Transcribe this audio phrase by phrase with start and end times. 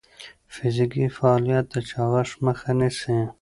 [0.53, 3.15] فزیکي فعالیت د چاغښت مخه نیسي.